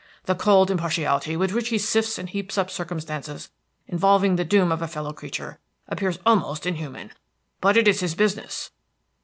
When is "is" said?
7.87-7.99